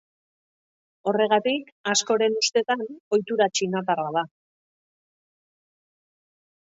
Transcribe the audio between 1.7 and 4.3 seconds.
askoren ustetan, ohitura txinatarra da.